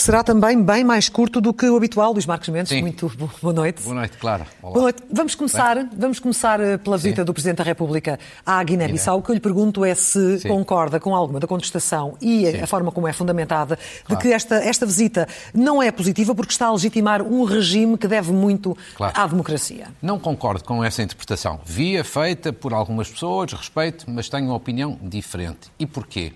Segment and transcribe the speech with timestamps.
[0.00, 2.12] que será também bem mais curto do que o habitual.
[2.14, 2.80] Luís Marcos Mendes, Sim.
[2.80, 3.82] muito boa noite.
[3.82, 4.46] Boa noite, Clara.
[4.62, 4.72] Olá.
[4.72, 5.02] Boa noite.
[5.12, 9.18] Vamos começar, vamos começar eh, pela visita do Presidente da República à Guiné-Bissau.
[9.18, 10.48] O que eu lhe pergunto é se Sim.
[10.48, 12.66] concorda com alguma da contestação e a- Sim.
[12.66, 14.22] forma como é fundamentada de Claro.
[14.22, 18.32] que esta, esta visita não é positiva porque está a legitimar um regime que deve
[18.32, 19.12] muito Claro.
[19.14, 19.88] à democracia.
[20.00, 21.60] Não concordo com essa interpretação.
[21.66, 25.70] Via feita por algumas pessoas, respeito, mas tenho uma opinião diferente.
[25.78, 26.32] E porquê?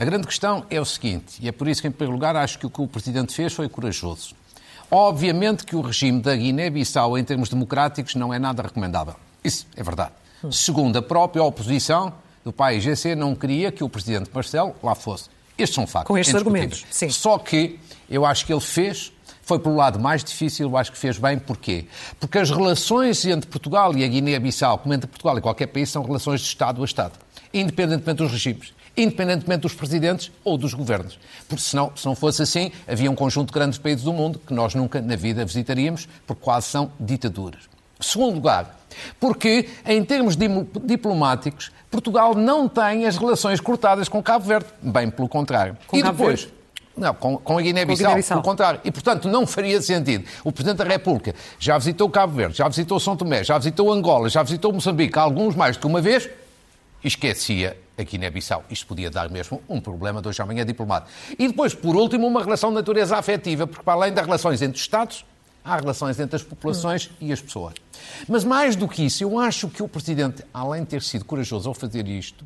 [0.00, 2.56] A grande questão é o seguinte, e é por isso que, em primeiro lugar, acho
[2.56, 4.32] que o que o Presidente fez foi corajoso.
[4.88, 9.16] Obviamente que o regime da Guiné-Bissau, em termos democráticos, não é nada recomendável.
[9.42, 10.12] Isso é verdade.
[10.52, 15.30] Segundo, a própria oposição do PAIGC não queria que o Presidente Marcelo lá fosse.
[15.58, 16.06] Estes são factos.
[16.06, 17.10] Com estes argumentos, sim.
[17.10, 19.12] Só que eu acho que ele fez,
[19.42, 21.40] foi pelo lado mais difícil, eu acho que fez bem.
[21.40, 21.86] Porquê?
[22.20, 26.04] Porque as relações entre Portugal e a Guiné-Bissau, como entre Portugal e qualquer país, são
[26.04, 27.14] relações de Estado a Estado,
[27.52, 31.18] independentemente dos regimes, independentemente dos presidentes ou dos governos.
[31.48, 34.52] Porque senão, se não fosse assim, havia um conjunto de grandes países do mundo que
[34.52, 37.62] nós nunca na vida visitaríamos, porque quase são ditaduras.
[38.00, 38.78] Segundo lugar,
[39.20, 40.36] porque em termos
[40.84, 45.76] diplomáticos, Portugal não tem as relações cortadas com Cabo Verde, bem pelo contrário.
[45.86, 46.54] Com e Cabo depois, Verde?
[46.96, 48.36] não, com, com a Guiné-Bissau, Guiné-Bissau.
[48.36, 48.80] pelo contrário.
[48.84, 50.24] E, portanto, não faria sentido.
[50.44, 54.28] O Presidente da República já visitou Cabo Verde, já visitou São Tomé, já visitou Angola,
[54.28, 56.28] já visitou Moçambique, alguns mais do que uma vez,
[57.02, 58.64] esquecia a Guiné-Bissau.
[58.70, 61.10] Isto podia dar mesmo um problema de hoje à manhã diplomático.
[61.38, 64.76] E depois, por último, uma relação de natureza afetiva, porque para além das relações entre
[64.76, 65.24] os Estados,
[65.64, 67.74] há relações entre as populações e as pessoas.
[68.28, 71.68] Mas mais do que isso, eu acho que o Presidente, além de ter sido corajoso
[71.68, 72.44] ao fazer isto,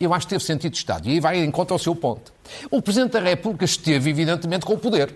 [0.00, 1.08] eu acho que teve sentido de Estado.
[1.08, 2.32] E aí vai em conta ao seu ponto.
[2.70, 5.14] O Presidente da República esteve, evidentemente, com o poder.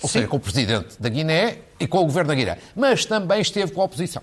[0.00, 2.58] Ou seja, com o Presidente da Guiné e com o Governo da Guiné.
[2.76, 4.22] Mas também esteve com a oposição.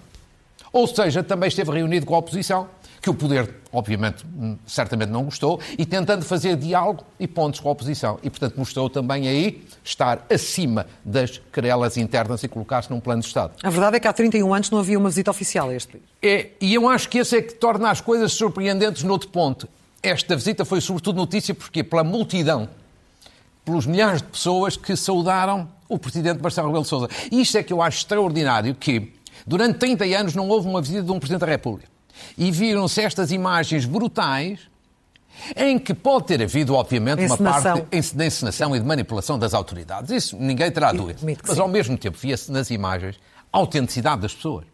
[0.71, 2.69] Ou seja, também esteve reunido com a oposição,
[3.05, 7.69] que o poder, obviamente, hum, certamente não gostou, e tentando fazer diálogo e pontos com
[7.69, 8.17] a oposição.
[8.23, 13.27] E, portanto, mostrou também aí estar acima das querelas internas e colocar-se num plano de
[13.27, 13.53] Estado.
[13.61, 16.03] A verdade é que há 31 anos não havia uma visita oficial a este país.
[16.19, 19.69] É, e eu acho que esse é que torna as coisas surpreendentes noutro ponto.
[20.01, 22.67] Esta visita foi sobretudo notícia porque pela multidão,
[23.63, 27.07] pelos milhares de pessoas que saudaram o presidente Marcelo Rebelo de Sousa.
[27.31, 29.13] E isto é que eu acho extraordinário que
[29.45, 31.94] durante 30 anos não houve uma visita de um presidente da República.
[32.37, 34.59] E viram-se estas imagens brutais
[35.55, 37.81] em que pode ter havido, obviamente, uma parte
[38.15, 40.11] de encenação e de manipulação das autoridades.
[40.11, 41.19] Isso ninguém terá dúvida.
[41.47, 43.19] Mas ao mesmo tempo via-se nas imagens
[43.51, 44.65] a autenticidade das pessoas,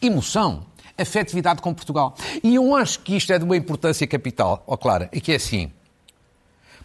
[0.00, 0.66] emoção,
[0.96, 2.14] afetividade com Portugal.
[2.42, 5.36] E eu acho que isto é de uma importância capital, ó Clara, e que é
[5.36, 5.72] assim.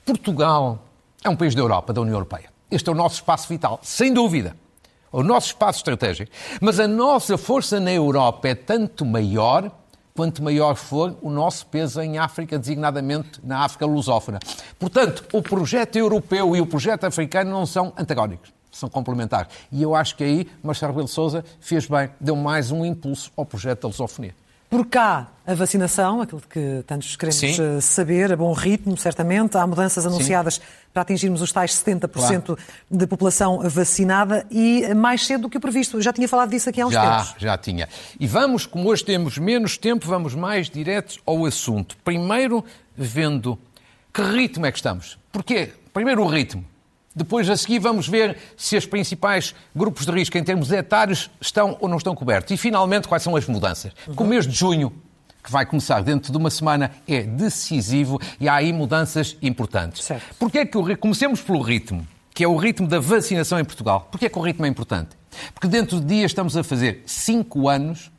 [0.06, 0.84] Portugal
[1.23, 2.52] é um país da Europa, da União Europeia.
[2.69, 4.56] Este é o nosso espaço vital, sem dúvida.
[5.12, 6.31] O nosso espaço estratégico.
[6.59, 9.72] Mas a nossa força na Europa é tanto maior
[10.16, 14.40] quanto maior for o nosso peso em África, designadamente na África lusófona.
[14.78, 19.52] Portanto, o projeto europeu e o projeto africano não são antagónicos, são complementares.
[19.72, 23.31] E eu acho que aí Marcelo Rebelo de Sousa fez bem, deu mais um impulso
[23.35, 24.35] ao projeto da lusofonia.
[24.73, 27.56] Por cá, a vacinação, aquilo que tantos queremos Sim.
[27.61, 29.56] eh, saber, a bom ritmo, certamente.
[29.56, 30.59] Há mudanças anunciadas
[30.91, 32.57] para atingirmos os tais 70%
[32.89, 35.97] de população vacinada e mais cedo do que o previsto.
[35.97, 37.35] Eu já tinha falado disso aqui há uns Já, tempos.
[37.38, 37.88] já tinha.
[38.19, 41.95] E vamos, como hoje temos menos tempo, vamos mais diretos ao assunto.
[42.03, 42.66] Primeiro,
[42.97, 43.59] vendo
[44.11, 45.19] que ritmo é que estamos.
[45.31, 45.72] Porquê?
[45.94, 46.66] Primeiro o ritmo.
[47.16, 51.78] Depois, a seguir, vamos ver se os principais grupos de risco em termos etários estão
[51.79, 52.51] ou não estão cobertos.
[52.51, 53.94] E, finalmente, quais são as mudanças.
[54.06, 54.91] Porque o mês de junho,
[55.44, 60.03] que vai começar dentro de uma semana, é decisivo e há aí mudanças importantes.
[60.03, 60.35] Certo.
[60.40, 64.07] Porquê é que o, comecemos pelo ritmo, que é o ritmo da vacinação em Portugal.
[64.09, 65.09] Porquê é que o ritmo é importante?
[65.53, 68.12] Porque dentro de dias estamos a fazer cinco anos,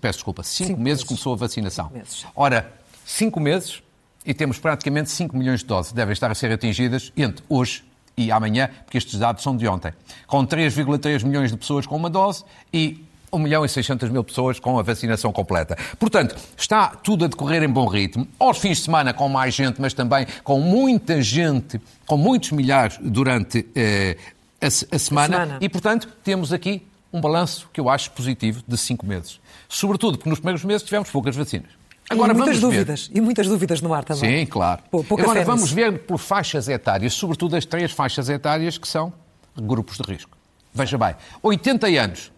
[0.00, 1.04] peço desculpa, cinco, Cinco meses meses.
[1.04, 1.84] começou a vacinação.
[1.86, 2.26] Cinco meses.
[2.34, 2.72] Ora,
[3.04, 3.82] cinco meses
[4.24, 5.92] e temos praticamente 5 milhões de doses.
[5.92, 7.84] Devem estar a ser atingidas entre hoje
[8.16, 9.92] e amanhã, porque estes dados são de ontem.
[10.26, 14.60] Com 3,3 milhões de pessoas com uma dose e 1 milhão e 600 mil pessoas
[14.60, 15.76] com a vacinação completa.
[15.98, 18.28] Portanto, está tudo a decorrer em bom ritmo.
[18.38, 22.98] Aos fins de semana com mais gente, mas também com muita gente, com muitos milhares
[23.00, 24.18] durante eh,
[24.60, 24.98] a, a semana.
[24.98, 25.58] semana.
[25.60, 29.40] E, portanto, temos aqui um balanço que eu acho positivo de 5 meses.
[29.68, 31.70] Sobretudo porque nos primeiros meses tivemos poucas vacinas.
[32.10, 32.60] E muitas vamos ver.
[32.60, 33.10] dúvidas.
[33.14, 34.40] E muitas dúvidas no ar também.
[34.40, 34.82] Sim, claro.
[34.90, 35.74] Pou- pouca Agora vamos nisso.
[35.74, 39.12] ver por faixas etárias, sobretudo as três faixas etárias que são
[39.56, 40.36] grupos de risco.
[40.74, 42.32] Veja bem, 80 anos,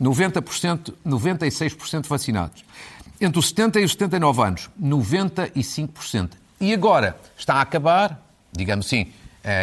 [0.00, 2.64] 90%, 96% vacinados.
[3.20, 6.30] Entre os 70 e os 79 anos, 95%.
[6.60, 9.06] E agora está a acabar, digamos assim,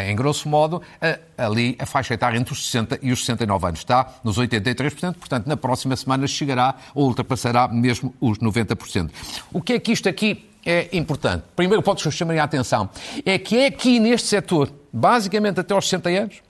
[0.10, 3.80] em grosso modo, a- ali a faixa etária entre os 60 e os 69 anos.
[3.80, 9.12] Está nos 83%, portanto, na próxima semana chegará ou ultrapassará mesmo os 90%.
[9.52, 11.44] O que é que isto aqui é importante?
[11.56, 12.90] Primeiro ponto que eu chamaria a atenção
[13.26, 16.42] é que é aqui neste setor basicamente até aos 60 anos,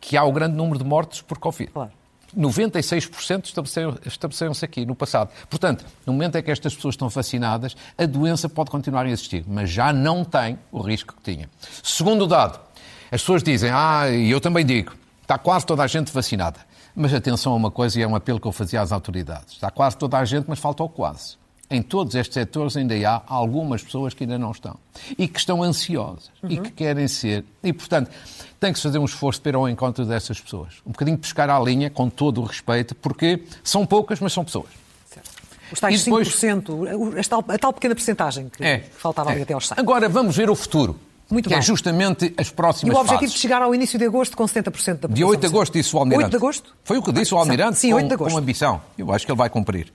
[0.00, 1.70] que há o grande número de mortes por Covid.
[1.72, 1.90] Claro.
[2.36, 5.30] 96% estabeleceram- estabeleceram-se aqui no passado.
[5.48, 9.44] Portanto, no momento em que estas pessoas estão vacinadas, a doença pode continuar a existir,
[9.46, 11.48] mas já não tem o risco que tinha.
[11.82, 12.60] Segundo dado,
[13.10, 14.92] as pessoas dizem, ah, e eu também digo,
[15.22, 16.60] está quase toda a gente vacinada.
[16.94, 19.54] Mas atenção a uma coisa, e é um apelo que eu fazia às autoridades.
[19.54, 21.39] Está quase toda a gente, mas falta o quase.
[21.70, 24.76] Em todos estes setores ainda há algumas pessoas que ainda não estão.
[25.16, 26.30] E que estão ansiosas.
[26.48, 27.44] E que querem ser.
[27.62, 28.10] E, portanto,
[28.58, 30.74] tem que se fazer um esforço para ir ao encontro dessas pessoas.
[30.84, 34.66] Um bocadinho pescar à linha, com todo o respeito, porque são poucas, mas são pessoas.
[35.72, 38.80] Os tais E depois- 5%, o- a tal, a tal pequena porcentagem que, É.
[38.80, 39.42] faltava ali É.
[39.44, 39.78] até aos 100%.
[39.80, 40.98] Agora vamos ver o futuro.
[41.30, 41.64] Muito que é bem.
[41.64, 43.34] justamente as E próximas o objetivo fases.
[43.36, 45.14] de chegar ao início de agosto com 70% da população.
[45.14, 46.24] Dia 8 de agosto, disse o Almirante.
[46.24, 46.74] 8 de agosto?
[46.82, 48.32] Foi o que disse o Almirante Sim, com, 8 de agosto.
[48.32, 48.82] com ambição.
[48.98, 49.92] Eu acho que ele vai cumprir.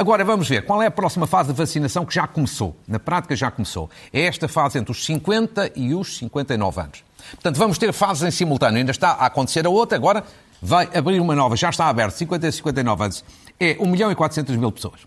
[0.00, 2.74] Agora vamos ver qual é a próxima fase de vacinação que já começou.
[2.88, 3.90] Na prática já começou.
[4.10, 7.04] É esta fase entre os 50 e os 59 anos.
[7.32, 8.78] Portanto, vamos ter fases em simultâneo.
[8.78, 10.24] Ainda está a acontecer a outra, agora
[10.62, 11.54] vai abrir uma nova.
[11.54, 13.24] Já está aberta, 50 e 59 anos.
[13.60, 15.00] É 1 milhão e 400 mil pessoas.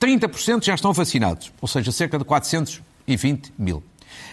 [0.00, 3.82] 30% já estão vacinados, ou seja, cerca de 420 mil.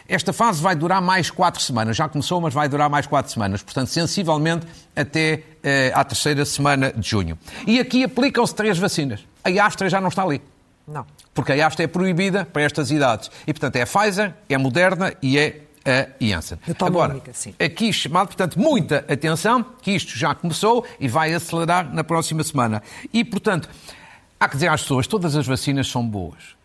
[0.07, 1.95] Esta fase vai durar mais quatro semanas.
[1.95, 3.61] Já começou, mas vai durar mais quatro semanas.
[3.61, 4.65] Portanto, sensivelmente
[4.95, 7.37] até eh, à terceira semana de junho.
[7.67, 9.25] E aqui aplicam-se três vacinas.
[9.43, 10.41] A Astra já não está ali.
[10.87, 11.05] Não.
[11.33, 13.29] Porque a Astra é proibida para estas idades.
[13.45, 16.59] E, portanto, é a Pfizer, é a Moderna e é a Janssen.
[16.79, 17.31] Agora, única,
[17.63, 22.81] aqui chamado, portanto, muita atenção, que isto já começou e vai acelerar na próxima semana.
[23.13, 23.69] E, portanto,
[24.39, 26.58] há que dizer às pessoas, todas as vacinas são boas.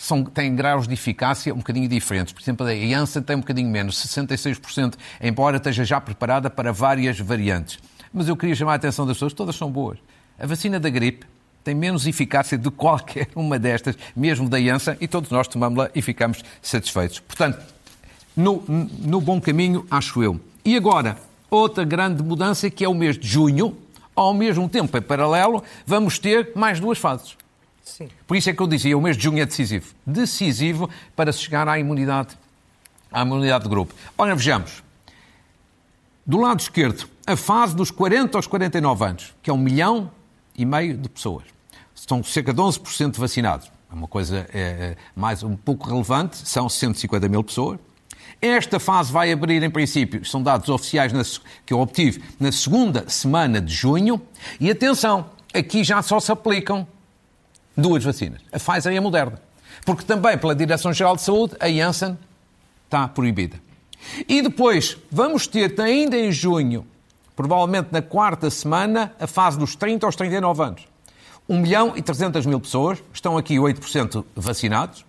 [0.00, 2.32] São, têm graus de eficácia um bocadinho diferentes.
[2.32, 7.20] Por exemplo, a Janssen tem um bocadinho menos, 66%, embora esteja já preparada para várias
[7.20, 7.78] variantes.
[8.10, 9.98] Mas eu queria chamar a atenção das pessoas, todas são boas.
[10.38, 11.26] A vacina da gripe
[11.62, 16.00] tem menos eficácia de qualquer uma destas, mesmo da Janssen, e todos nós tomamos-la e
[16.00, 17.20] ficamos satisfeitos.
[17.20, 17.62] Portanto,
[18.34, 18.64] no,
[19.00, 20.40] no bom caminho, acho eu.
[20.64, 21.18] E agora,
[21.50, 23.76] outra grande mudança que é o mês de junho,
[24.16, 27.36] ao mesmo tempo, em paralelo, vamos ter mais duas fases.
[27.82, 28.08] Sim.
[28.26, 29.94] Por isso é que eu dizia, o mês de junho é decisivo.
[30.06, 32.38] Decisivo para se chegar à imunidade,
[33.10, 33.94] à imunidade de grupo.
[34.16, 34.82] Ora, vejamos.
[36.26, 40.10] Do lado esquerdo, a fase dos 40 aos 49 anos, que é um milhão
[40.56, 41.44] e meio de pessoas.
[41.94, 43.70] São cerca de 11% vacinados.
[43.90, 47.78] É uma coisa é, é, mais um pouco relevante, são 150 mil pessoas.
[48.40, 51.22] Esta fase vai abrir, em princípio, são dados oficiais na,
[51.66, 54.22] que eu obtive na segunda semana de junho.
[54.58, 56.86] E atenção, aqui já só se aplicam
[57.80, 59.40] duas vacinas, a Pfizer e a Moderna.
[59.84, 62.18] Porque também, pela Direção-Geral de Saúde, a Janssen
[62.84, 63.56] está proibida.
[64.28, 66.86] E depois, vamos ter ainda em junho,
[67.34, 70.88] provavelmente na quarta semana, a fase dos 30 aos 39 anos.
[71.48, 75.04] 1 milhão e 300 mil pessoas, estão aqui 8% vacinados,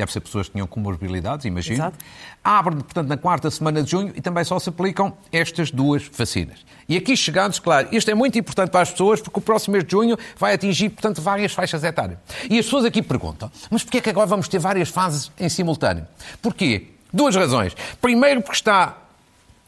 [0.00, 1.76] deve ser pessoas que tinham comorbilidades, imagino.
[1.76, 1.98] Exato.
[2.42, 6.64] Abre, portanto, na quarta semana de junho e também só se aplicam estas duas vacinas.
[6.88, 9.84] E aqui chegados, claro, isto é muito importante para as pessoas porque o próximo mês
[9.84, 12.18] de junho vai atingir, portanto, várias faixas etárias.
[12.48, 15.48] E as pessoas aqui perguntam, mas porquê é que agora vamos ter várias fases em
[15.48, 16.06] simultâneo?
[16.40, 16.88] Porquê?
[17.12, 17.76] Duas razões.
[18.00, 18.96] Primeiro porque está,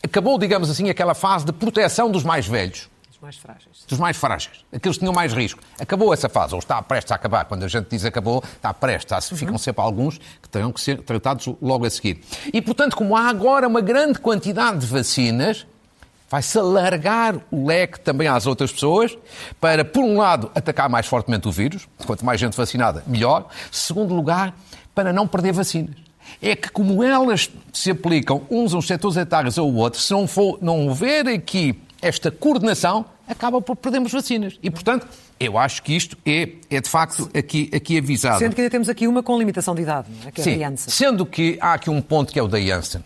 [0.02, 2.91] acabou, digamos assim, aquela fase de proteção dos mais velhos Os
[3.22, 3.84] mais frágeis.
[3.88, 5.60] dos mais frágeis, aqueles que tinham mais risco.
[5.80, 7.44] Acabou essa fase, ou está prestes a acabar.
[7.44, 9.12] Quando a gente diz acabou, está prestes.
[9.12, 12.20] Há- Ficam sempre alguns que terão que ser tratados logo a seguir.
[12.52, 15.64] E, portanto, como há agora uma grande quantidade de vacinas,
[16.28, 19.16] vai-se alargar o leque também às outras pessoas
[19.60, 21.86] para, por um lado, atacar mais fortemente o vírus.
[22.04, 23.46] Quanto mais gente vacinada, melhor.
[23.70, 24.52] Segundo lugar,
[24.94, 25.94] para não perder vacinas.
[26.40, 30.58] É que, como elas se aplicam uns aos setores etários ou outros, se não, for,
[30.62, 34.58] não houver aqui esta coordenação, acaba por perdermos vacinas.
[34.62, 35.06] E, portanto,
[35.38, 38.38] eu acho que isto é, é de facto aqui, aqui avisado.
[38.38, 40.30] Sendo que ainda temos aqui uma com limitação de idade, é?
[40.30, 40.90] que é a Sim, criança.
[40.90, 43.02] sendo que há aqui um ponto que é o da Janssen.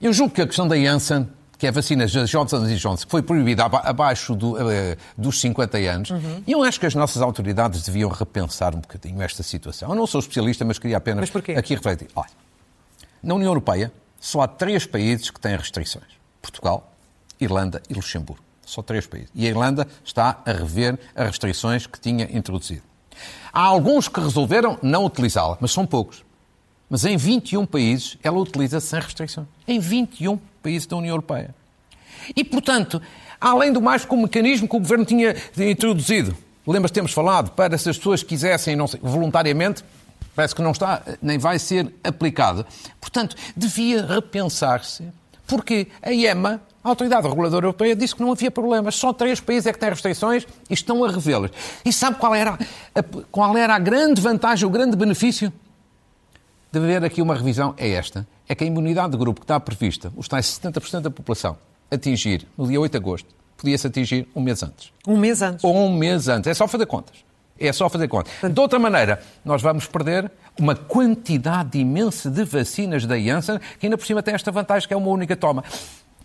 [0.00, 1.28] Eu julgo que a questão da Janssen,
[1.58, 5.78] que é a vacina Johnson Johnson, que foi proibida aba- abaixo do, eh, dos 50
[5.78, 6.42] anos, Uhum.
[6.46, 9.88] e eu acho que as nossas autoridades deviam repensar um bocadinho esta situação.
[9.88, 12.08] Eu não sou especialista, mas queria apenas Mas aqui refletir.
[12.14, 12.28] Olha,
[13.22, 13.90] na União Europeia
[14.20, 16.04] só há três países que têm restrições.
[16.42, 16.92] Portugal,
[17.40, 18.42] Irlanda e Luxemburgo.
[18.66, 19.30] Só três países.
[19.34, 22.82] E a Irlanda está a rever as restrições que tinha introduzido.
[23.52, 26.22] Há alguns que resolveram não utilizá-la, mas são poucos.
[26.90, 29.48] Mas em 21 países ela utiliza-se sem restrição.
[29.66, 31.54] Em 21 países da União Europeia.
[32.34, 33.00] E, portanto,
[33.40, 37.78] além do mais, com o mecanismo que o Governo tinha introduzido, lembras temos falado, para
[37.78, 39.84] se as pessoas quisessem, sei, voluntariamente,
[40.34, 42.66] parece que não está, nem vai ser aplicado.
[43.00, 45.04] Portanto, devia repensar-se,
[45.46, 49.66] porque a EMA, a Autoridade Reguladora Europeia, disse que não havia problemas, só três países
[49.66, 51.50] é que têm restrições e estão a revê-las.
[51.84, 52.58] E sabe qual era,
[52.94, 55.52] a, qual era a grande vantagem, o grande benefício?
[56.72, 58.26] de haver aqui uma revisão é esta.
[58.48, 61.56] é que a imunidade de grupo que está prevista, os tais 70% da população,
[61.90, 64.92] atingir no dia 8 de agosto, podia-se atingir um mês antes.
[65.06, 65.64] Um mês antes?
[65.64, 66.50] Ou um mês antes.
[66.50, 67.24] É só fazer contas.
[67.58, 68.32] É só fazer contas.
[68.52, 73.96] De outra maneira, nós vamos perder uma quantidade imensa de vacinas da Janssen, que ainda
[73.96, 75.64] por cima tem esta vantagem que é uma única toma.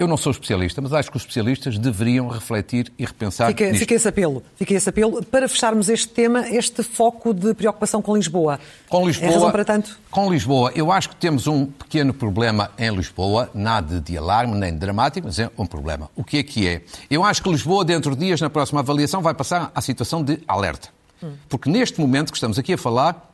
[0.02, 3.82] Eu não sou especialista, mas acho que os especialistas deveriam refletir e repensar fica, nisto.
[3.82, 4.44] Fica esse apelo.
[4.56, 5.24] Fica esse apelo.
[5.24, 8.60] Para fecharmos este tema, este foco de preocupação com Lisboa.
[8.90, 10.00] Com Lisboa, é razão para tanto?
[10.10, 14.74] Com Lisboa, eu acho que temos um pequeno problema em Lisboa, nada de alarme nem
[14.74, 16.10] de dramático, mas é um problema.
[16.16, 16.82] O que é que é?
[17.08, 20.40] Eu acho que Lisboa, dentro de dias, na próxima avaliação, vai passar à situação de
[20.48, 20.90] alerta.
[21.22, 21.34] Hum.
[21.48, 23.32] Porque neste momento que estamos aqui a falar,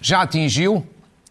[0.00, 0.86] já atingiu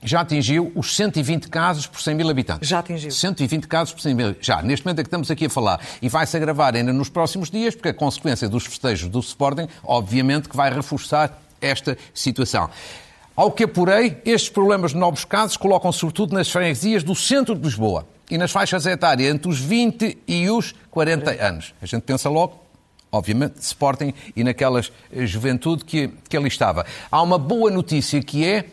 [0.05, 2.69] já atingiu os 120 casos por 100 mil habitantes.
[2.69, 3.11] Já atingiu.
[3.11, 4.35] 120 casos por 100 mil.
[4.39, 5.81] Já, neste momento é que estamos aqui a falar.
[6.01, 10.47] E vai-se agravar ainda nos próximos dias, porque a consequência dos festejos do Sporting, obviamente,
[10.47, 12.69] que vai reforçar esta situação.
[13.35, 17.61] Ao que apurei, estes problemas de novos casos colocam sobretudo nas freguesias do centro de
[17.61, 21.73] Lisboa e nas faixas etárias entre os 20 e os 40 anos.
[21.81, 22.61] A gente pensa logo,
[23.11, 26.85] obviamente, Sporting e naquelas juventude que, que ali estava.
[27.11, 28.65] Há uma boa notícia que é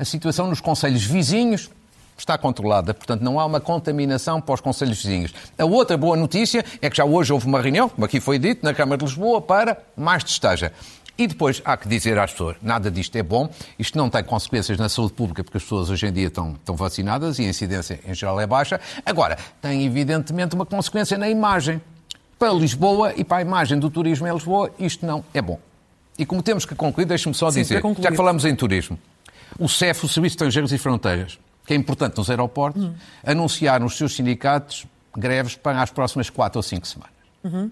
[0.00, 1.70] a situação nos conselhos vizinhos
[2.16, 5.34] está controlada, portanto não há uma contaminação para os conselhos vizinhos.
[5.58, 8.64] A outra boa notícia é que já hoje houve uma reunião, como aqui foi dito,
[8.64, 10.72] na Câmara de Lisboa para mais destaja.
[11.18, 14.78] E depois há que dizer às pessoas, nada disto é bom, isto não tem consequências
[14.78, 18.00] na saúde pública, porque as pessoas hoje em dia estão, estão vacinadas e a incidência
[18.06, 18.80] em geral é baixa.
[19.04, 21.80] Agora, tem evidentemente uma consequência na imagem.
[22.38, 25.58] Para Lisboa e para a imagem do turismo em Lisboa, isto não é bom.
[26.18, 28.98] E como temos que concluir, deixe-me só Sim, dizer, já que falamos em turismo,
[29.58, 32.94] o CEF, o Serviço de Estrangeiros e Fronteiras, que é importante nos aeroportos, uhum.
[33.24, 37.14] anunciaram os seus sindicatos greves para as próximas quatro ou cinco semanas.
[37.44, 37.70] Uhum.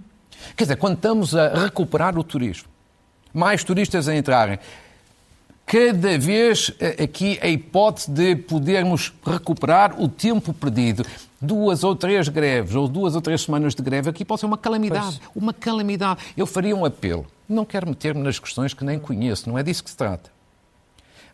[0.56, 2.68] Quer dizer, quando estamos a recuperar o turismo,
[3.32, 4.58] mais turistas a entrarem,
[5.66, 11.04] cada vez eh, aqui a hipótese de podermos recuperar o tempo perdido,
[11.40, 14.58] duas ou três greves ou duas ou três semanas de greve, aqui pode ser uma
[14.58, 15.20] calamidade.
[15.22, 15.30] Pois.
[15.34, 16.20] Uma calamidade.
[16.37, 17.26] Eu faria um apelo.
[17.48, 20.38] Não quero meter-me nas questões que nem conheço, não é disso que se trata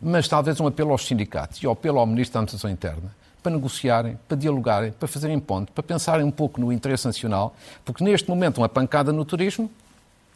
[0.04, 3.52] mas talvez um apelo aos sindicatos e um apelo ao Ministro da Administração Interna para
[3.52, 8.28] negociarem, para dialogarem, para fazerem ponto, para pensarem um pouco no interesse nacional, porque neste
[8.28, 9.70] momento uma pancada no turismo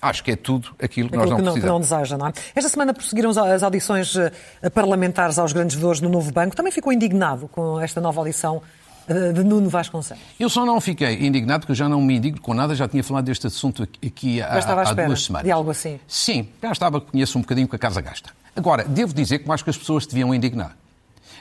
[0.00, 1.60] Acho que é tudo aquilo que aquilo nós não que não, precisamos.
[1.60, 2.32] Que não deseja, não é?
[2.54, 6.54] Esta semana prosseguiram as audições eh, parlamentares aos grandes vedores no novo banco.
[6.54, 8.62] Também ficou indignado com esta nova audição
[9.08, 10.22] eh, de Nuno Vasconcelos?
[10.38, 13.02] Eu só não fiquei indignado, porque eu já não me indigno com nada, já tinha
[13.02, 15.44] falado deste assunto aqui há, há duas semanas.
[15.44, 15.98] de algo assim?
[16.06, 18.30] Sim, já estava, conheço um bocadinho com a Casa Gasta.
[18.58, 20.76] Agora, devo dizer que acho que as pessoas deviam indignar.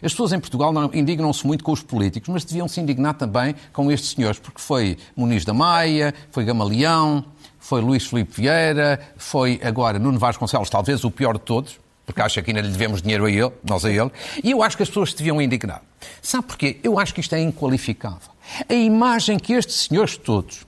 [0.03, 3.91] As pessoas em Portugal indignam-se muito com os políticos, mas deviam se indignar também com
[3.91, 7.25] estes senhores, porque foi Muniz da Maia, foi Gamaleão,
[7.57, 12.39] foi Luís Filipe Vieira, foi agora Nuno Vasconcelos, talvez o pior de todos, porque acha
[12.43, 14.11] que ainda lhe devemos dinheiro a ele, nós a ele,
[14.43, 15.81] e eu acho que as pessoas se deviam indignar.
[16.21, 16.79] Sabe porquê?
[16.83, 18.29] Eu acho que isto é inqualificável.
[18.69, 20.66] A imagem que estes senhores todos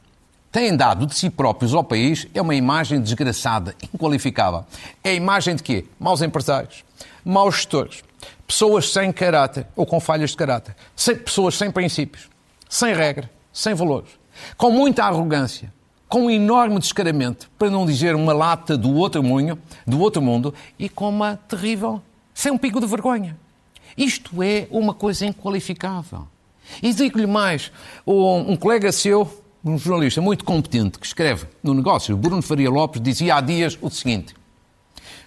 [0.51, 4.65] têm dado de si próprios ao país é uma imagem desgraçada, inqualificável.
[5.03, 5.86] É a imagem de quê?
[6.00, 6.84] Maus empresários,
[7.24, 8.03] maus gestores,
[8.48, 10.75] pessoas sem caráter ou com falhas de caráter,
[11.24, 12.29] pessoas sem princípios,
[12.68, 14.10] sem regra, sem valores,
[14.58, 15.72] com muita arrogância,
[16.08, 20.53] com um enorme descaramento, para não dizer uma lata do outro munho, do outro mundo,
[20.79, 22.01] e com uma terrível,
[22.34, 23.38] sem um pico de vergonha.
[23.96, 26.27] Isto é uma coisa inqualificável.
[26.82, 27.72] E digo-lhe mais,
[28.08, 33.36] um colega seu, um jornalista muito competente que escreve no negócio, Bruno Faria Lopes, dizia
[33.36, 34.34] há dias o seguinte: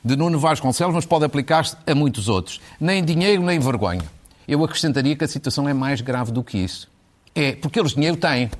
[0.05, 2.61] de Nuno Vasconcelos, mas pode aplicar-se a muitos outros.
[2.81, 4.03] Nem dinheiro, nem vergonha.
[4.47, 6.91] Eu acrescentaria que a situação é mais grave do que isso.
[7.35, 8.51] É porque eles dinheiro têm.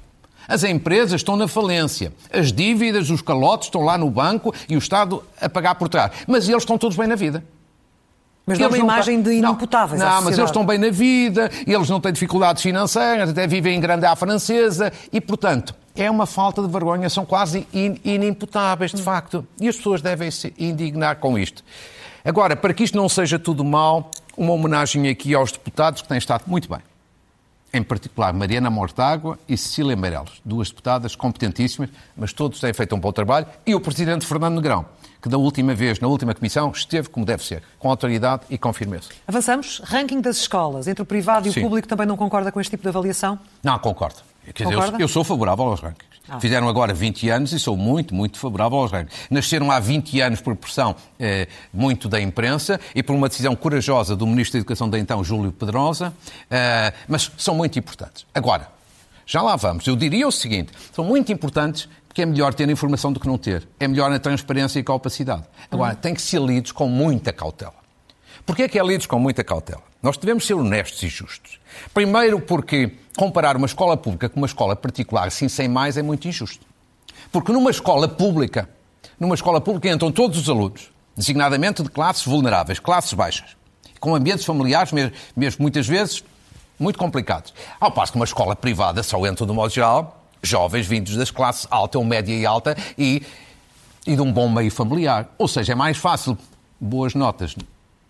[0.47, 2.13] As empresas estão na falência.
[2.33, 6.13] As dívidas, os calotes estão lá no banco e o Estado a pagar por trás.
[6.27, 7.45] Mas eles estão todos bem na vida.
[8.45, 10.01] Mas dá uma imagem de inimputáveis.
[10.01, 13.77] Não, não mas eles estão bem na vida, eles não têm dificuldades financeiras, até vivem
[13.77, 18.93] em grande à francesa e, portanto, é uma falta de vergonha, são quase in, inimputáveis,
[18.93, 19.47] de facto.
[19.61, 21.63] E as pessoas devem se indignar com isto.
[22.25, 26.19] Agora, para que isto não seja tudo mal, uma homenagem aqui aos deputados que têm
[26.19, 26.81] estado muito bem.
[27.75, 33.01] Em particular, Mariana Mortágua e Cecília Meireles, duas deputadas competentíssimas, mas todos têm feito um
[33.01, 34.85] bom trabalho, e o Presidente Fernando Negrão,
[35.23, 38.73] que da última vez, na última comissão, esteve como deve ser, com autoridade e com
[38.73, 39.09] firmeza.
[39.27, 39.81] Avançamos.
[39.85, 40.89] Ranking das escolas.
[40.89, 41.61] Entre o privado e Sim.
[41.61, 43.39] o público também não concorda com este tipo de avaliação?
[43.63, 44.17] Não, concordo.
[44.53, 46.11] Quer dizer, eu, eu, sou favorável aos rankings.
[46.29, 46.41] Ah.
[46.41, 49.17] Fizeram agora 20 anos e sou muito, muito favorável aos rankings.
[49.31, 54.17] Nasceram há 20 anos por pressão eh, muito da imprensa e por uma decisão corajosa
[54.17, 56.13] do Ministro da Educação de então, Júlio Pedrosa,
[56.51, 58.27] eh, mas são muito importantes.
[58.35, 58.69] Agora,
[59.25, 59.87] já lá vamos.
[59.87, 63.39] Eu diria o seguinte: são muito importantes porque é melhor ter informação do que não
[63.39, 63.67] ter.
[63.81, 65.45] É melhor na transparência e a opacidade.
[65.71, 67.73] Agora, tem que ser lidos com muita cautela.
[68.45, 69.83] Porquê é que é lidos com muita cautela?
[70.03, 71.59] Nós devemos ser honestos e justos.
[71.95, 76.29] Primeiro, porque comparar uma escola pública com uma escola particular, assim sem mais, é muito
[76.29, 76.67] injusto.
[77.31, 78.69] Porque numa escola pública,
[79.19, 83.57] numa escola pública entram todos os alunos, designadamente de classes vulneráveis, classes baixas,
[83.99, 84.93] com ambientes familiares,
[85.35, 86.23] mesmo muitas vezes,
[86.79, 87.55] muito complicados.
[87.81, 91.67] Ao passo que uma escola privada só entram, de modo geral, jovens vindos das classes
[91.71, 93.23] alta ou média e alta e,
[94.07, 95.33] e de um bom meio familiar.
[95.39, 96.37] Ou seja, é mais fácil
[96.81, 97.55] boas notas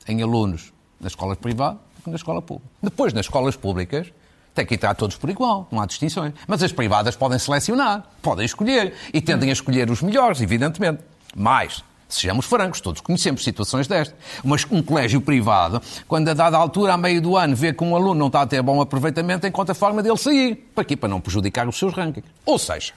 [0.08, 2.70] em alunos na escola privada do que na escola pública.
[2.82, 4.12] Depois, nas escolas públicas,
[4.54, 6.32] tem que entrar todos por igual, não há distinções.
[6.46, 11.02] Mas as privadas podem selecionar, podem escolher e tendem a escolher os melhores, evidentemente.
[11.34, 11.82] Mais,
[12.12, 14.14] Sejamos francos, todos conhecemos situações destas.
[14.45, 17.97] Mas um colégio privado, quando a dada altura, a meio do ano, vê que um
[17.97, 20.57] aluno não está a ter bom aproveitamento, encontra a forma dele sair.
[20.75, 20.95] Para quê?
[20.95, 22.28] Para não prejudicar os seus rankings.
[22.45, 22.92] Ou seja,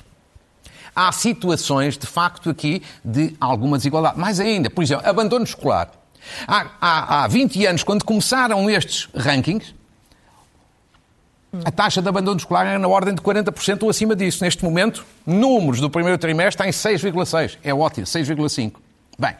[0.94, 4.20] há situações, de facto, aqui de alguma desigualdade.
[4.20, 5.92] Mais ainda, por exemplo, abandono escolar.
[6.46, 9.74] Há, há, há 20 anos, quando começaram estes rankings,
[11.64, 14.44] a taxa de abandono escolar era na ordem de 40% ou acima disso.
[14.44, 17.60] Neste momento, números do primeiro trimestre está em 6,6%.
[17.64, 18.74] É ótimo, 6,5%.
[19.18, 19.36] Bem,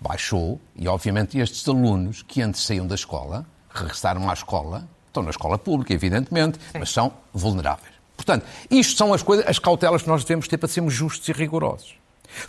[0.00, 5.30] baixou e, obviamente, estes alunos que antes saíam da escola, regressaram à escola, estão na
[5.30, 6.78] escola pública, evidentemente, Sim.
[6.78, 7.94] mas são vulneráveis.
[8.16, 11.32] Portanto, isto são as coisas, as cautelas que nós devemos ter para sermos justos e
[11.32, 11.94] rigorosos.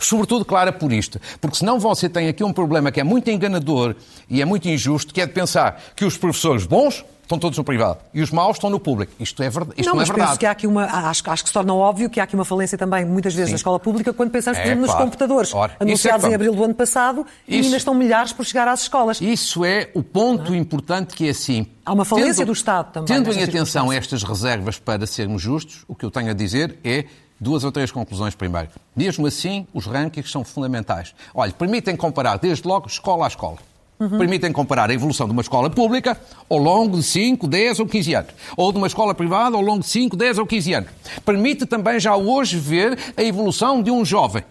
[0.00, 1.20] Sobretudo, claro, por isto.
[1.40, 3.94] Porque senão você tem aqui um problema que é muito enganador
[4.28, 7.64] e é muito injusto, que é de pensar que os professores bons estão todos no
[7.64, 9.12] privado e os maus estão no público.
[9.18, 9.80] Isto é, verdade.
[9.80, 10.38] Isto não, não é verdade.
[10.38, 12.78] que há aqui uma, acho, acho, que se torna óbvio que há aqui uma falência
[12.78, 13.52] também, muitas vezes, Sim.
[13.52, 16.54] na escola pública, quando pensamos, por é, nos computadores Ora, é anunciados é em abril
[16.54, 19.20] do ano passado isso, e ainda estão milhares por chegar às escolas.
[19.20, 20.56] Isso é o ponto é?
[20.56, 21.66] importante que é assim.
[21.84, 23.06] Há uma falência tendo, do Estado também.
[23.06, 27.04] Tendo em atenção estas reservas para sermos justos, o que eu tenho a dizer é
[27.40, 28.68] duas ou três conclusões primeiro.
[28.94, 31.14] Mesmo assim, os rankings são fundamentais.
[31.34, 33.58] Olha, permitem comparar desde logo escola a escola.
[33.98, 34.18] Uhum.
[34.18, 36.20] Permitem comparar a evolução de uma escola pública
[36.50, 38.30] ao longo de 5, 10 ou 15 anos.
[38.56, 40.90] Ou de uma escola privada ao longo de 5, 10 ou 15 anos.
[41.24, 44.44] Permite também já hoje ver a evolução de um jovem.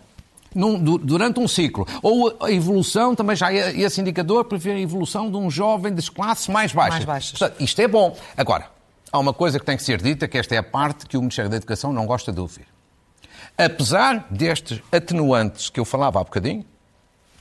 [0.53, 1.85] Num, durante um ciclo.
[2.01, 6.09] Ou a evolução, também já é esse indicador prevê a evolução de um jovem das
[6.09, 6.93] classes mais baixas.
[6.95, 7.31] Mais baixas.
[7.37, 8.17] Portanto, isto é bom.
[8.37, 8.69] Agora,
[9.11, 11.19] há uma coisa que tem que ser dita, que esta é a parte que o
[11.19, 12.65] Ministério da Educação não gosta de ouvir.
[13.57, 16.65] Apesar destes atenuantes que eu falava há bocadinho,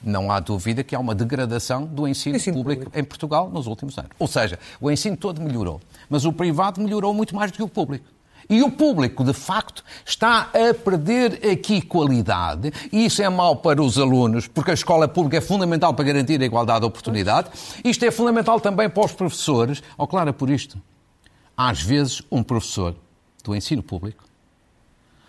[0.05, 3.67] não há dúvida que há uma degradação do ensino, ensino público, público, em Portugal nos
[3.67, 4.11] últimos anos.
[4.19, 7.69] Ou seja, o ensino todo melhorou, mas o privado melhorou muito mais do que o
[7.69, 8.07] público.
[8.49, 13.83] E o público, de facto, está a perder aqui qualidade, e isso é mau para
[13.83, 17.49] os alunos, porque a escola pública é fundamental para garantir a igualdade de oportunidade.
[17.83, 19.83] Isto é fundamental também para os professores.
[19.97, 20.79] Oh, claro, por isto.
[21.57, 22.95] Às vezes, um professor
[23.43, 24.25] do ensino público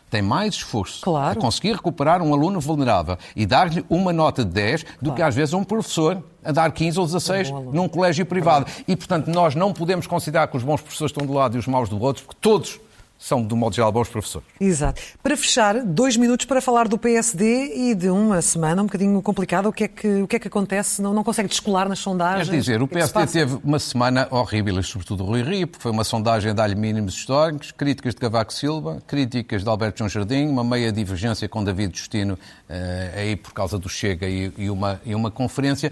[0.09, 1.37] tem mais esforço claro.
[1.37, 5.15] a conseguir recuperar um aluno vulnerável e dar-lhe uma nota de 10 do claro.
[5.15, 8.67] que às vezes um professor a dar 15 ou 16 um num colégio privado.
[8.87, 11.59] E, portanto, nós não podemos considerar que os bons professores estão de um lado e
[11.59, 12.79] os maus do outro, porque todos
[13.17, 14.47] são, de um modo geral, bons professores.
[14.59, 15.01] Exato.
[15.23, 19.69] Para fechar, dois minutos para falar do PSD e de uma semana um bocadinho complicada.
[19.69, 21.01] O que é que, o que, é que acontece?
[21.01, 22.49] Não, não consegue descolar nas sondagens?
[22.49, 25.91] Quer dizer, o PSD é teve uma semana horrível, sobretudo o Rui Rio, porque foi
[25.91, 30.47] uma sondagem a dar-lhe mínimos históricos, críticas de Cavaco Silva, críticas de Alberto João Jardim,
[30.47, 32.37] uma meia divergência com David Justino,
[32.69, 35.91] eh, aí por causa do Chega e, e, uma, e uma conferência.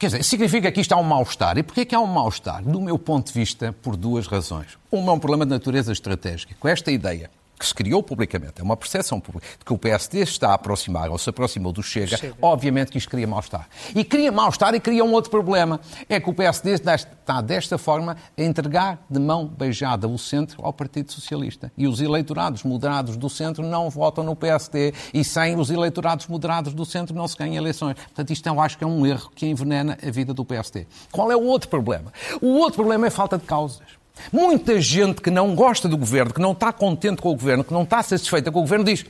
[0.00, 1.58] Quer dizer, significa que isto há um mal-estar.
[1.58, 2.62] E porquê que há um mal-estar?
[2.62, 4.78] Do meu ponto de vista, por duas razões.
[4.90, 6.56] Uma é um problema de natureza estratégica.
[6.58, 10.20] Com esta ideia que se criou publicamente, é uma percepção pública, de que o PSD
[10.20, 12.34] está a aproximar ou se aproximou do Chega, Chega.
[12.40, 13.68] obviamente que isto cria mal-estar.
[13.94, 15.78] E cria mal-estar e cria um outro problema.
[16.08, 20.72] É que o PSD está desta forma a entregar de mão beijada o centro ao
[20.72, 21.70] Partido Socialista.
[21.76, 24.94] E os eleitorados moderados do centro não votam no PSD.
[25.12, 27.92] E sem os eleitorados moderados do centro não se ganham eleições.
[27.94, 30.86] Portanto, isto eu acho que é um erro que envenena a vida do PSD.
[31.12, 32.10] Qual é o outro problema?
[32.40, 33.99] O outro problema é a falta de causas.
[34.32, 37.72] Muita gente que não gosta do governo, que não está contente com o governo, que
[37.72, 39.04] não está satisfeita com o governo, diz: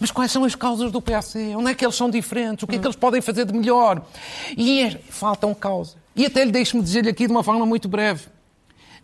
[0.00, 1.54] mas quais são as causas do PSD?
[1.54, 2.62] Onde é que eles são diferentes?
[2.62, 4.02] O que é que eles podem fazer de melhor?
[4.56, 5.96] E é, faltam causas.
[6.16, 8.26] E até lhe deixe-me dizer-lhe aqui de uma forma muito breve.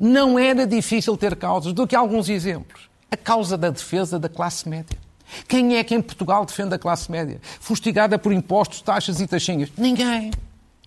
[0.00, 2.88] Não era difícil ter causas, do que alguns exemplos.
[3.10, 4.98] A causa da defesa da classe média.
[5.46, 7.40] Quem é que em Portugal defende a classe média?
[7.60, 9.70] Fustigada por impostos, taxas e taxinhas?
[9.76, 10.30] Ninguém.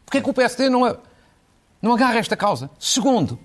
[0.05, 0.97] Porquê é que o PSD não,
[1.82, 2.69] não agarra esta causa?
[2.79, 3.39] Segundo,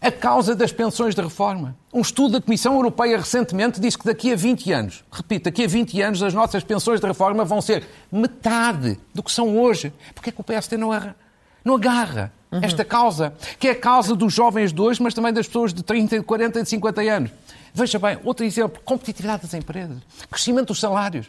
[0.00, 1.76] a causa das pensões de reforma.
[1.92, 5.68] Um estudo da Comissão Europeia recentemente disse que daqui a 20 anos, repito, daqui a
[5.68, 9.92] 20 anos as nossas pensões de reforma vão ser metade do que são hoje.
[10.14, 11.16] Porquê é que o PSD não agarra,
[11.64, 12.60] não agarra uhum.
[12.62, 13.34] esta causa?
[13.58, 16.24] Que é a causa dos jovens de hoje, mas também das pessoas de 30, de
[16.24, 17.30] 40, de 50 anos.
[17.74, 19.98] Veja bem, outro exemplo, competitividade das empresas,
[20.30, 21.26] crescimento dos salários.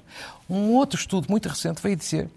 [0.49, 2.29] Um outro estudo muito recente veio dizer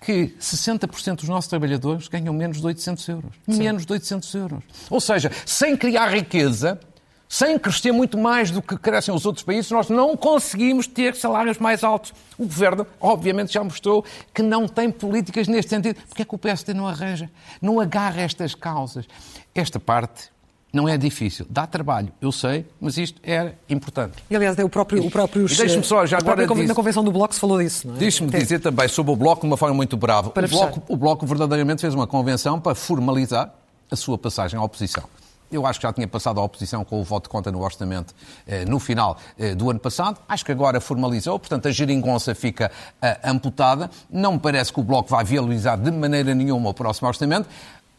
[0.00, 3.30] que 60% dos nossos trabalhadores ganham menos de 800 euros.
[3.48, 3.58] Sim.
[3.58, 4.64] Menos de 800 euros.
[4.88, 6.80] Ou seja, sem criar riqueza,
[7.28, 11.58] sem crescer muito mais do que crescem os outros países, nós não conseguimos ter salários
[11.58, 12.12] mais altos.
[12.38, 16.00] O governo, obviamente, já mostrou que não tem políticas neste sentido.
[16.08, 17.30] Porque é que o PSD não arranja?
[17.60, 19.06] Não agarra estas causas?
[19.54, 20.30] Esta parte
[20.72, 24.22] não é difícil, dá trabalho, eu sei, mas isto é importante.
[24.30, 25.04] E aliás, é o próprio.
[25.04, 26.46] O próprio deixe-me só, já agora.
[26.46, 26.68] Diz...
[26.68, 27.98] Na convenção do Bloco se falou disso, não é?
[27.98, 30.30] Deixe-me dizer também sobre o Bloco de uma forma muito brava.
[30.30, 33.52] Para o, Bloco, o Bloco verdadeiramente fez uma convenção para formalizar
[33.90, 35.04] a sua passagem à oposição.
[35.50, 38.14] Eu acho que já tinha passado à oposição com o voto de conta no orçamento
[38.46, 40.20] eh, no final eh, do ano passado.
[40.28, 42.70] Acho que agora formalizou, portanto a geringonça fica
[43.02, 43.90] eh, amputada.
[44.08, 47.48] Não me parece que o Bloco vá viabilizar de maneira nenhuma o próximo orçamento.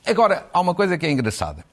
[0.05, 1.65] Agora, há uma coisa que é engraçada.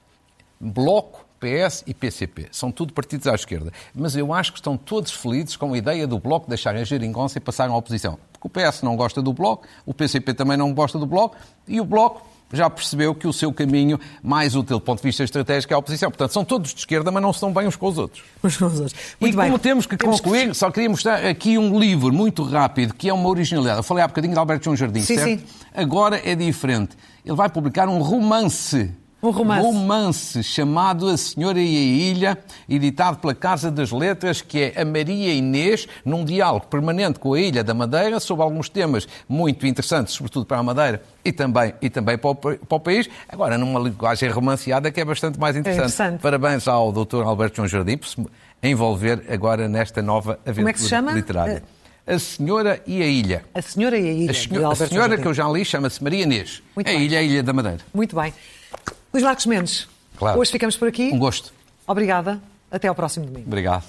[0.59, 2.47] Bloco, PS e PCP.
[2.51, 3.71] São tudo partidos à esquerda.
[3.95, 7.37] Mas eu acho que estão todos felizes com a ideia do Bloco deixarem a geringonça
[7.37, 8.19] e passarem à oposição.
[8.33, 11.79] Porque o PS não gosta do Bloco, o PCP também não gosta do Bloco e
[11.79, 15.71] o Bloco já percebeu que o seu caminho mais útil do ponto de vista estratégico
[15.71, 16.09] é a oposição.
[16.09, 18.23] Portanto, são todos de esquerda, mas não estão bem uns com os outros.
[18.43, 18.95] Uns com os outros.
[19.19, 19.45] Muito e bem.
[19.45, 20.53] como temos que temos concluir, que...
[20.55, 23.79] só queria mostrar aqui um livro muito rápido, que é uma originalidade.
[23.79, 25.41] Eu falei há bocadinho de Alberto João Jardim, sim, certo?
[25.41, 25.45] Sim.
[25.73, 26.97] Agora é diferente.
[27.23, 29.65] Ele vai publicar um romance um romance.
[29.65, 34.85] romance chamado A Senhora e a Ilha, editado pela Casa das Letras, que é a
[34.85, 40.13] Maria Inês, num diálogo permanente com a Ilha da Madeira, sobre alguns temas muito interessantes,
[40.13, 43.09] sobretudo para a Madeira e também, e também para, o, para o país.
[43.27, 45.83] Agora, numa linguagem romanceada que é bastante mais interessante.
[45.83, 46.21] É interessante.
[46.21, 47.23] Parabéns ao Dr.
[47.23, 48.25] Alberto João Jardim por se
[48.63, 51.11] envolver agora nesta nova aventura Como é que se chama?
[51.11, 51.63] literária.
[52.07, 53.45] A Senhora e a Ilha.
[53.53, 54.31] A Senhora e a Ilha.
[54.31, 56.63] A, senhora, a senhora que eu já li chama-se Maria Inês.
[56.75, 57.03] Muito a bem.
[57.03, 57.79] Ilha é a Ilha da Madeira.
[57.93, 58.33] Muito bem.
[59.13, 60.39] Luís Marcos Mendes, claro.
[60.39, 61.09] hoje ficamos por aqui.
[61.11, 61.51] Um gosto.
[61.87, 62.39] Obrigada.
[62.71, 63.47] Até ao próximo domingo.
[63.47, 63.85] Obrigado.